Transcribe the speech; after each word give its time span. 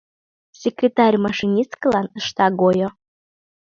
Секретарь-машинисткылан 0.61 2.07
ышта 2.19 2.47
гойо. 2.61 2.89